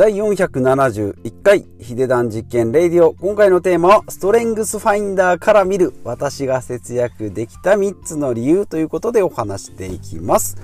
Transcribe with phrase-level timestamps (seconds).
[0.00, 3.12] 第471回ヒデダン実験レイディオ。
[3.20, 10.56] 今回のテーマはストレングスファインダーから見る私が節約できた3つの理由ということでお話していきます。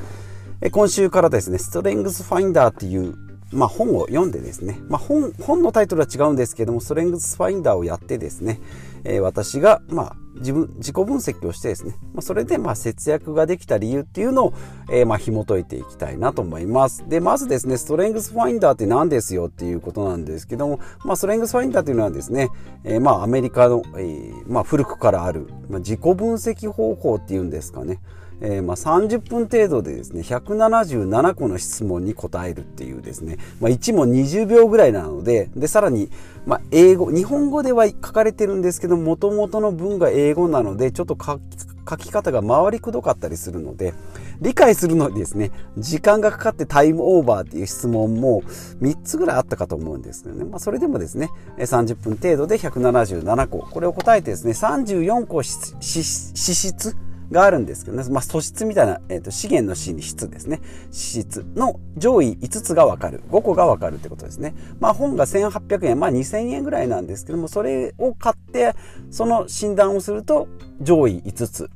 [0.73, 3.15] 今週からですね、ストレングスファインダーっていう
[3.53, 8.61] まあ、本を読んでですね、まあ、本本のタイトルは違うんですけどもストレングスファインダーをやってですね、
[9.05, 14.55] えー、私が、まあ、自分自己分析をしてですね、まあ、それでまあ節約ができた理由っていうのを、
[14.91, 17.09] えー、まあ紐解いていきたいなと思います。
[17.09, 22.51] でまずですねストレングスファインダーって何ですよっていうことなんですけども、まあ、ストレングスファインダーというのはですね、
[22.85, 28.01] えー、まあアメリカの、えーまあ、古くからある、ま、自己分析方法っていうんですかね
[28.41, 36.11] えー、まあ30分程度でですね177個の質問に答えるっていうですね、まあ、1問20秒ぐらいなのででさらに、
[36.47, 43.95] まあ、英語日本語では書かれてるんですけどもともとの文が英語なのでちょっと書き方が回りくどかったりするので
[44.41, 48.43] 理解するのにですね時間がかかってタイムオーバーっていう質問も
[48.83, 56.97] 3つぐらいあったかと思うんですけどね、まあ、それでもですね30分程度で177個これを答えてですね34個資質
[57.31, 60.61] があるんですけどね、まあ、素質みたいな、えーと、資源の資に質ですね。
[60.91, 63.23] 資質の上位5つが分かる。
[63.31, 64.55] 5個が分かるってことですね。
[64.81, 66.01] まあ本が1800円。
[66.01, 68.75] まあ2000円ぐらいなんですけどもそれを買って
[69.11, 70.49] その診断をすると
[70.81, 71.71] 上位5つ。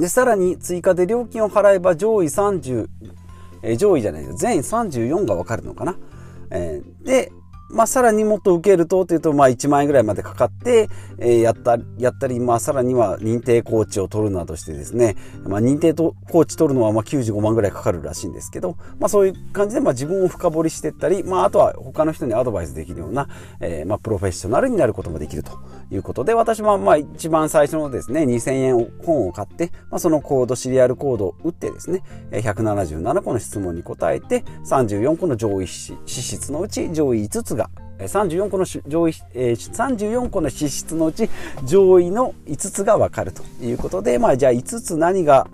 [0.00, 2.88] でさらに追加で料金を払えば上位30、
[3.62, 5.96] えー、上位じゃないです全員34が分かるのかな、
[6.50, 7.32] えー、で
[7.70, 23.28] まあ、さらにもっと受けるとというと、まあ、1万円ぐらいまでかかって、えー、やった、やったり、まあ、さらには認定コーチを取るなどしてですね、まあ、認定とコーチ取るのは、まあ、95万ぐらいかかるらしいんですけど、まあ、そういう感じで、まあ、自分を深掘りしていったり、まあ、あとは他の人にアドバイスできるような、
[23.60, 25.52] えー、まあ、プロフェッショナルになることもできると
[25.90, 41.28] いうことで、私は、まあ、一番最初のですね、2000円本を買って、まあ、そのコード、シリアルコードを打ってですね、177個の質問に答えて、34個の上位資質のうち上位5つが34個の上位、え、34個の資質のうち
[41.64, 45.46] 上位の5つが分かるということで、まあ、じゃあ5つ何が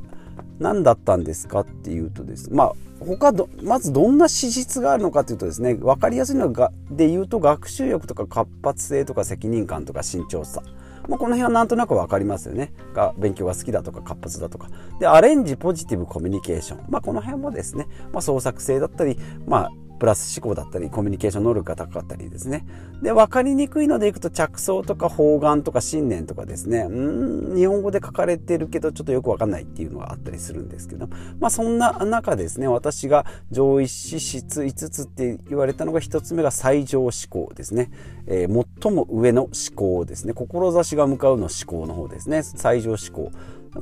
[0.59, 2.53] 何だったんですかっていうとです。
[2.53, 10.63] まあ他どまずどんな資質があるのかというとですね分かりやすいのがで言うと学習力とか活発性とか責任感とか慎重さ。
[11.09, 12.73] まあ、この辺はなんとなく分かりますよね。
[12.95, 14.69] が勉強が好きだとか活発だとか。
[15.01, 22.65] でアレンジポジティブコミュニケーション、まあ、この辺もですね、まあ、創作性だったり、まあ、プラス思考だったりコミュニケーション能力が高かったりですね。
[23.03, 26.87] で分かりにくいのでいくと着想とか方眼とか信念とかですね。
[26.91, 31.09] うん日本語で書かれてるけどちょっとよく分かんないっていうのがあったりするんですけど。
[31.39, 37.91] まあそんな中ですね私が上位資質5つって言われたのが1つ目が最上思考ですね、
[38.27, 40.33] えー、最も上の思考ですね。
[40.33, 42.43] 志が向かうの思考の方ですね。
[42.43, 43.31] 最上思考。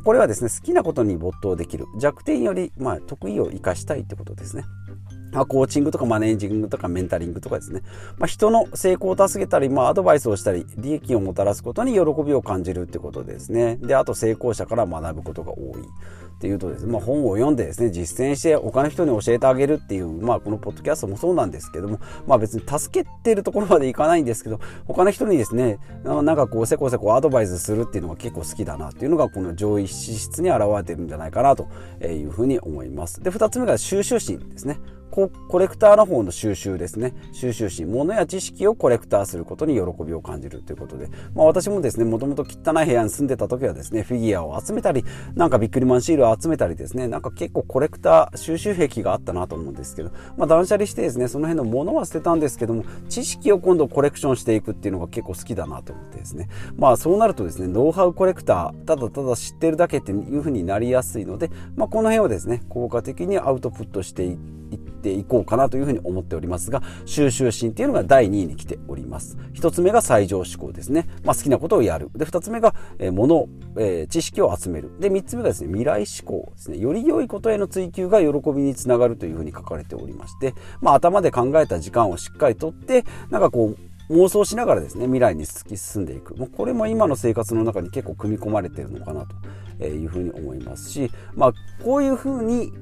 [0.05, 1.87] これはですね好きなことに没頭できる。
[1.97, 4.65] 弱点よりまあ得意を生かしたいってことですね。
[5.33, 7.83] ま、コーチングとかマネージングとかメンタリングとかですね、
[8.19, 13.77] まあ、人の成功を助けたり、まあ、アドバイスをしたり利益をもたらすことに喜びを感じるってことですね。
[13.77, 15.83] であと成功者から学ぶことが多い。
[16.39, 31.66] っていうとですね、まあ、本を読んでですね実践して他の人に教えてあげるっていう、まあ、このポッドキャストもそうなんですけども、まあ、別に助けてるところまでいかないんですけど他の人にですねなんかこうせこせこアドバイスするっていうのが結構好きだなっていうのがこの上位資質に表れてるんじゃないかなと
[32.05, 33.21] いうふうに思います。
[33.21, 34.78] で2つ目が収集心ですね。
[35.27, 37.15] コレクターの方の収集ですね。
[37.33, 56.49] 収集心物や知識をコレクターすることに喜びを感じるということで、まあ、私もですねもともと汚い部屋に住んでた時はですねフィギュアを集めたりなんかビックリマンシールを集めたりですねなんか結構コレクター収集癖があったなと思うんですけど、まあ、断捨離してですねその辺の物は捨てたんですけども知識を今度コレクションしていくっていうのが結構好きだなと思ってですね。
[56.77, 64.39] まあそうなるとですねノウハウコレクターただただ知ってるだけっていうふうになりやすいので、まあ、この辺をですね効果的にアウトプットしていっ
[64.78, 69.39] てていこうかなというふうに思っておりますが収集心っていうのが第2位に来ております。
[69.55, 72.11] 1つ目が最上志向ですね、まあ、好きなことをやる。
[72.15, 74.91] で2つ目が、えー、物、えー、知識を集める。
[75.01, 76.79] で3つ目がですね未来志向ですね。
[76.79, 86.34] より良いことへの追求が喜びにつながるというふうに書かれておりまして、まあ、頭で考えた時間をしっかりとってなんかこう妄想しながらですね未来に突き進んでいく。
[86.37, 89.27] もうこれも今の生活の中に結構組み込まれてるのかな
[89.78, 91.53] というふうに思いますし、まあ、
[91.84, 92.72] こういうふうに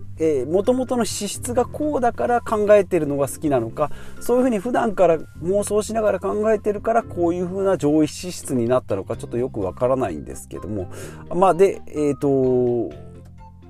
[0.46, 3.90] もともとの資質がこうだから考えてるのが好きなのか
[4.20, 10.90] そういうふうに普段から妄想しながら考えてるからこういうふうな上位資質になったのかちょっとよくわからないんですけども
[11.34, 12.94] まあでえっ、ー、と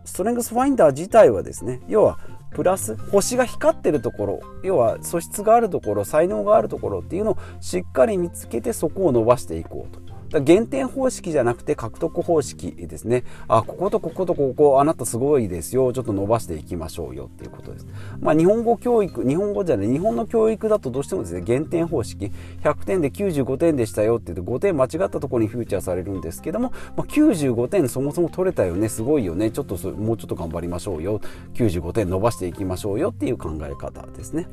[0.05, 2.19] ストレングスファインダー自体はですね要は
[2.57, 10.06] プラス星が光ってるところ要は素質があるところ才能があるところっていうのをしっかり見つけてそこを伸ばしていこうと。
[10.43, 13.25] 減点方式じゃなくて獲得方式ですね。
[13.49, 15.93] あ、こことこことここ、あなたすごいですよ。
[15.93, 17.87] ちょっと伸ばしていきましょうよっていうことです。
[18.21, 22.33] まあ、日本語教育、日本語じゃない、日本の教育だとどうしてもですね、減点方式、
[22.63, 31.21] 100点で95点でしたよって言って5点間違ったところにフューチャーされるんですけども、まあ、95点そもそも取れたよね、すごいよね、ちょっともうちょっと頑張りましょうよ、
[31.55, 34.47] 95点伸ばしていきましょうよっていう考え方ですね。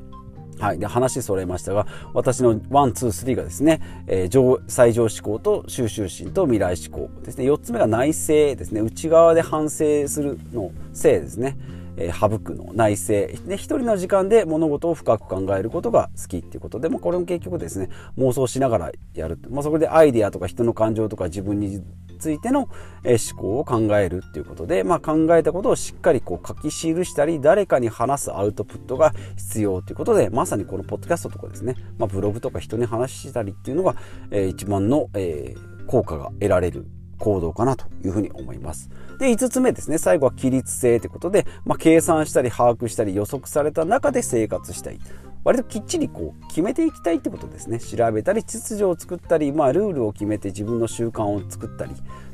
[0.59, 0.79] はい。
[0.79, 7.45] で、話それましたが、私のワン、ツー、スリーがですね、えー、上、最上志向と収集心と未来志向ですね。
[7.45, 8.81] 4つ目が内省ですね。
[8.81, 11.57] 内側で反省するの省ですね。
[11.97, 13.13] えー、省くの内省。
[13.47, 21.83] で一人の時間で物事を深く考えることが好きっていうことでもこれも結局ですね妄想しながらやる、まあ、そこでアイデアとか人の感情とか自分に
[22.19, 22.69] ついての
[23.03, 26.69] 思考を考えるっていうことで、まあ、考えたことをしっかりこう書き記
[27.05, 33.95] したり誰かに話すアウトプットが必要ということでまさにこのポッドキャストとかですね、まあ、ブログとか人に話したりっていうのが、
[34.31, 36.85] えー、一番の、えー、効果が得られる
[37.23, 38.89] 行動かなというふうに思います。
[39.17, 39.97] で、5つ目ですね。
[39.97, 44.99] 最後は規律性ということで、まあ、計算したり把握したり予測された中で生活したい。
[45.45, 47.79] 割ときっちりこう決めていきたいってことですね。
[47.79, 51.91] 調べたり、秩序を作ったり、まあ、ルールを決めて自分の習慣を作ったり、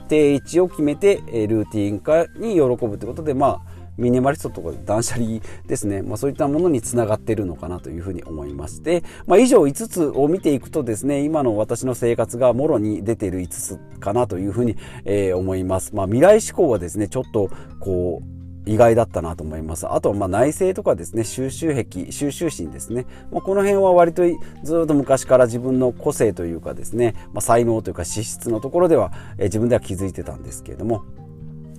[0.07, 17.49] 定位置を決めて、ルーティン化に喜ぶってことで、まあ、ミニマリストとか断捨離ですね、まあ、そういったものにつながっているのかなというふうに思いまして、まあ、以上5つを見ていくとですね今の私の生活がもろに出ている5つかなというふうに、えー、思います、まあ、未来志向はですねちょっと
[17.79, 19.87] こう意外だったなと思います。
[19.91, 23.07] あとはま内政とかですね、収集癖、収集心ですね。
[23.31, 24.23] まあ、この辺は割と
[24.63, 31.03] ずっと昔から自分の個性というかですね、まあ、才能というか資質のところでは、え、自分では気づいてたんですけれども、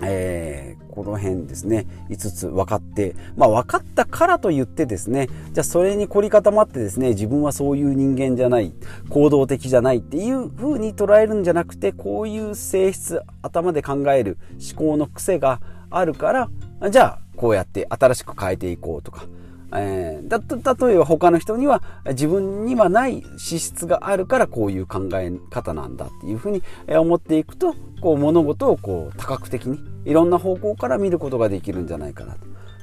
[0.02, 8.73] えー、この辺ですね、5つ分かって、まあ分かったからと言ってですね、じゃあそれに凝り固まってですね、自分はそういう人間じゃない、
[9.08, 14.38] 行動的じゃないっていう風に捉えるんじゃなくて、こういう性質、頭で考える
[14.75, 15.61] 思考の癖が
[15.91, 16.32] あるか
[16.81, 19.25] ら、じゃあこうやって新しく変えていこうとか、
[19.73, 20.39] えー、だ
[20.87, 32.41] 例えば他の人には自分にはない資質があるからこういう考え方なんだっていうふうに思っていくとこう物事をこう多角的にいろんな方向から見ることができるんじゃないかなと。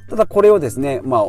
[0.09, 1.25] ただこれをですね、まあ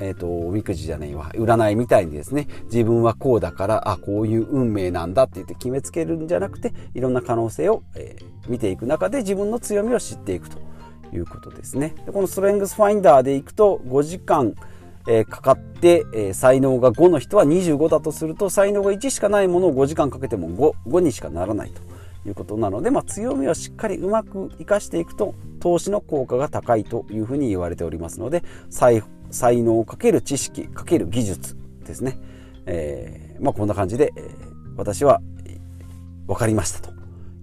[0.00, 10.58] えっ、ー、と、おみくじじゃないわ、占いみたいにですね、自分はこうだから、あ、こういう運命なんだって言って決めつけるんじゃなくて、いろんな可能性を、えー、見ていく中で自分の強みを知っていくと
[11.12, 11.94] いうことですね。
[12.04, 14.54] でこのストレングスファインダーでいくと、5時間、
[15.08, 21.82] え、かかって、え、才能が5の人は25だとすると才能が1しかないものを5時間かけても 5, 5にしかならないと
[22.28, 32.18] いうことなので、まあ、強みをしっかりうまく生かしていくと投資の効果が高いというふうに言われておりますので才才能かける知識かける技術ですね、
[32.66, 34.22] えー、まあ、こんな感じで、え
[34.76, 35.20] 私は
[36.26, 36.92] 分かりましたと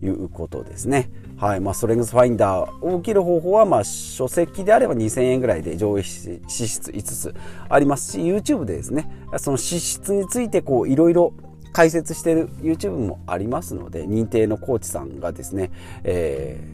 [0.01, 1.10] いうことですね。
[1.43, 1.59] はい。
[1.59, 7.35] まあ、ストレングスファインダーを受ける方法は、まあ、書籍であれば2000円ぐらいで上位資質5つ
[7.67, 11.33] ありますし、YouTube でですね、その資質について、こう、いろいろ
[11.73, 15.71] 解説してる YouTube もありますので、認定のコーチさんがですね、
[16.05, 16.65] え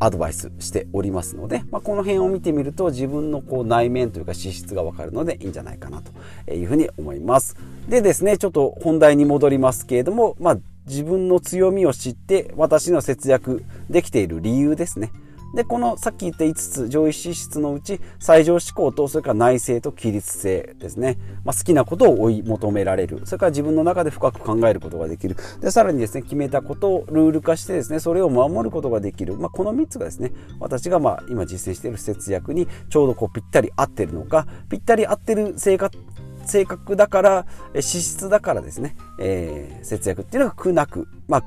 [0.00, 6.02] ー、アドバイスしておりますので、まあ、この辺を見てみると自分のこう内面というか資質がわかるのでいいんじゃないかな
[6.46, 7.56] というふうに思います。
[7.90, 15.12] でですね、ちょっと本題に戻りますけれども、まあ、自分の強みを知って私の節約できている理由ですね。
[15.54, 21.16] で、このさっき言った5つ上位資質のうち最上思考とそれから内政と規律性ですね。
[21.44, 23.20] まあ、好きなことを追い求められる。
[23.24, 25.36] それから自分の中で深く考えることができる。
[25.60, 29.36] で、さらにですね、決めたことをルール化してですね、それを守ることができる。
[29.36, 35.96] まあ、この3つがですね、私がまあ今実践している節約にちょうどこうぴったり合ってるのか、ぴったり合ってる生活
[36.46, 37.46] 性格だから、
[37.80, 41.44] 資質だからですね、えー、節約っていうのが苦なく、まあ、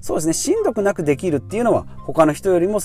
[0.00, 2.80] そうですね、しんどくなくできるっていうのは他の人よりも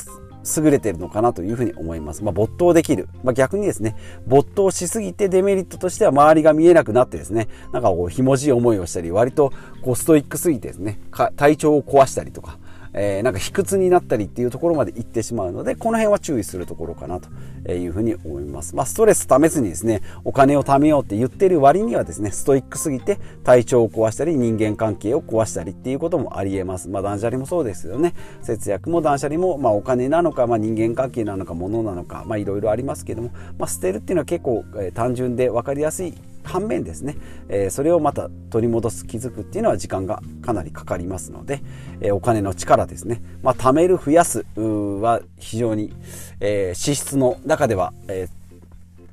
[0.56, 2.24] 優れてるのかなというふうに思います。
[2.24, 3.10] まあ、没頭できる。
[3.24, 9.52] まあ、逆にですね、没頭しすぎてデメリットとしては周りが見えなくなってですね、なんかこう、ひもじい思いをしたり、割と
[9.84, 11.00] こう、ストイックすぎてですね、
[11.36, 12.60] 体調を壊したりとか、
[12.94, 17.30] えー、なんか卑屈になったりっていうところまで行ってしまうので、この辺は注意するところかなと
[17.72, 18.76] いうふうに思います。
[18.76, 26.90] まあ、ストレスためずにですね、お金を貯めようって言ってる割にはですね、ストイックすぎて体調を壊したり、人間関係を壊したりっていうこともありえます。
[26.90, 28.14] まあ、断捨離もそうですよね。
[28.42, 36.14] 節約も断捨離も、まあ、お金なのか、まあ、人間関係なのか、物なのか、まあ、いろいろありますけども、まあ、捨てるっていうのは結構、えー、単純で分かりやすい
[36.48, 37.18] 反面ですね、
[37.50, 41.62] え、それをまた取り戻す気づくっていうのは時間がかなりかかりますので、
[42.02, 45.94] え、お金の力ですね、まあ、貯める増やすは非常に、
[46.40, 48.28] え、支出の中では、え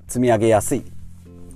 [0.07, 0.85] 積み上げやすい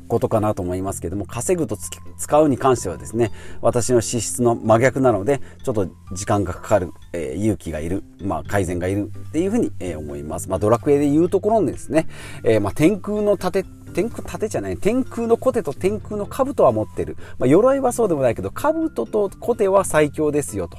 [0.08, 1.76] ことかなと思いますけども稼ぐと
[2.16, 3.30] 使うに関してはですね
[3.61, 12.08] 私の資質の真逆なのでちょっと時間がかかる、えー、勇気がいる、まあ、改善がいるっていうふうに、えー、思います、まあ、ドラクエで言うところにですね、
[12.44, 20.78] えー、まあ、天空の盾天空盾じゃない天空のコテと天空の兜は持ってる、まあ、鎧はそうでもないけど兜とコテは最強ですよと。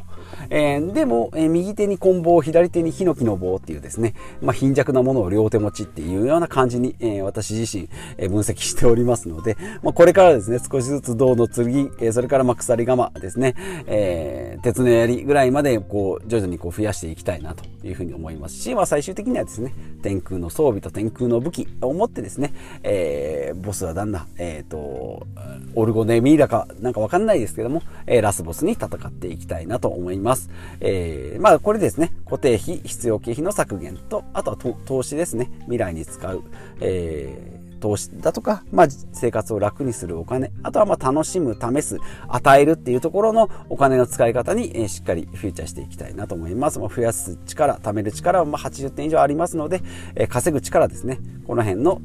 [0.49, 13.55] えー、でも、えー、右手に棍棒、左手にヒノキの棒っていうですね、まあ、貧弱なものを両手持ちっていうような感じに、えー、私自身、えー、分析しておりますので、まあ、これからですね、少しずつ銅の剣、えー、それからまあ鎖鎌ですね、
[13.87, 25.27] えー、鉄の槍ぐらいまでこう徐々にこう増やしていきたいなというふうに思いますし、まあ、最終的にはですね、天空の装備と天空の武器を持ってですね、えー、ボスは旦那、えっ、ー、と、
[25.75, 30.49] オルゴネミーラかなんかわかんないですけども、えー、ラスボスに戦っていきたいなと思います。
[30.79, 36.43] えー、まあこれですね、固定費、必要経費の削減と、あとは投資ですね、未来に使う、
[36.81, 46.79] えー投資だとか、まあ、生活を楽にするお金、あとはまあ楽しむ、試す、与えるっていうところのお金の使い方に、え、しっかりフューチャーしていきたいなと思います。
[46.79, 49.81] ま、増やす力、貯める力はまあ80点以上ありますので、
[50.15, 51.19] え、稼ぐ力ですね。
[51.47, 52.01] この辺の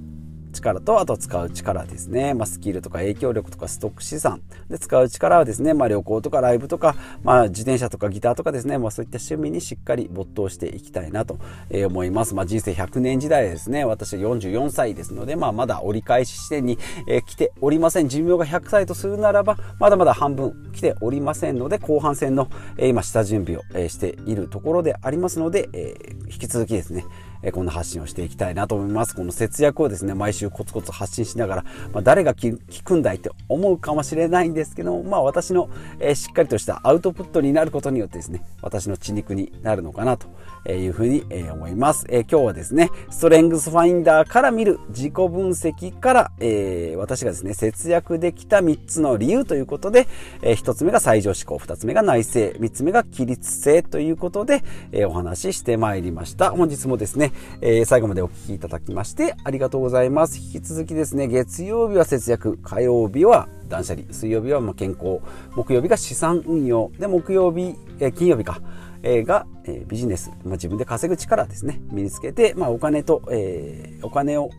[0.55, 2.35] 力と、あと使う力ですね。
[2.35, 11.39] まあ、スキルとか影響力とかストック資産で使う力はですね、まあ、旅行とかライブとか、まあ、自転車とかギターとかですね、まあ、そういった趣味にしっかり没頭していきたいなと
[11.71, 12.35] 思います。
[12.35, 18.09] まあ、人生100年時代ですね、私は44歳ですので、まあ、まだ折り返し地点に、え来ておりません。
[18.09, 25.95] 寿命が100歳とするならば、まだまだ半分来ておりませんので、後半戦の、え今、下準備を、えしているところでありますので、え
[26.31, 27.05] 引き続きですね、
[27.45, 29.15] えこんな発信をしていきたいなと思います。
[29.15, 35.69] この節約をですね、毎週コツコツ発信しながら、まあ、誰が聞くんだいって思うかもしれないんですけども、まあ私の、
[36.01, 40.27] えしっかりとしたアウトプットになることによってですね、私の血肉になるのかなと
[40.73, 42.07] いうふうに思います。
[42.09, 50.07] え今日はですね、ストレングスファインダーから見る自己分析から、え、私がですね、節約できた3つの理由ということで、
[50.43, 56.51] え、1つ目が最上思考、2つ目が内政、3つ目が規律性ということで、え、お話ししてまいりました。
[56.51, 60.39] 本日もですね、えー、最後までお聞きいただきましてありがとうございます。
[60.39, 65.21] 引き続きですね、月曜日は節約、火曜日は断捨離、水曜日はま健康、
[65.55, 68.61] 木曜日が資産運用、で、木曜日、えー、金曜日か、
[69.03, 74.51] えー、が、え、ビジネス、まあ、自分で稼ぐ力ですね、身につけて、まあ、お金と、え、お金を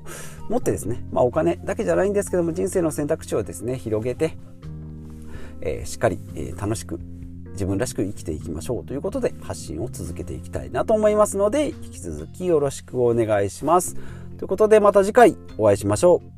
[0.50, 4.38] 持ってですね、まあ、お金だけじゃないんですけども、人生の選択肢をですね、広げて、
[5.62, 7.00] え、しっかり、え、楽しく
[7.56, 13.96] 自分らしく生きていきましょうということで発信を続けていきたいなと思いますので引き続きよろしくお願いします。
[14.38, 16.35] ということでまた次回お会いしましょう。